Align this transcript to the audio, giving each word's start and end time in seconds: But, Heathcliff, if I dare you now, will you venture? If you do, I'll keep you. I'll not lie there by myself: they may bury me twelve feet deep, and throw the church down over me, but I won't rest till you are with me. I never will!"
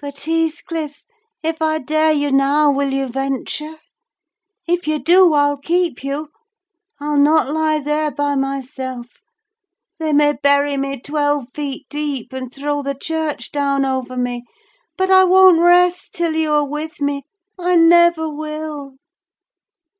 But, 0.00 0.22
Heathcliff, 0.22 1.04
if 1.40 1.62
I 1.62 1.78
dare 1.78 2.10
you 2.10 2.32
now, 2.32 2.68
will 2.72 2.92
you 2.92 3.06
venture? 3.06 3.76
If 4.66 4.88
you 4.88 4.98
do, 4.98 5.34
I'll 5.34 5.56
keep 5.56 6.02
you. 6.02 6.30
I'll 7.00 7.16
not 7.16 7.48
lie 7.48 7.78
there 7.78 8.10
by 8.10 8.34
myself: 8.34 9.20
they 10.00 10.12
may 10.12 10.32
bury 10.32 10.76
me 10.76 11.00
twelve 11.00 11.46
feet 11.54 11.86
deep, 11.88 12.32
and 12.32 12.52
throw 12.52 12.82
the 12.82 12.96
church 12.96 13.52
down 13.52 13.84
over 13.84 14.16
me, 14.16 14.42
but 14.96 15.12
I 15.12 15.22
won't 15.22 15.60
rest 15.60 16.12
till 16.12 16.34
you 16.34 16.52
are 16.54 16.66
with 16.66 17.00
me. 17.00 17.22
I 17.56 17.76
never 17.76 18.28
will!" 18.28 18.96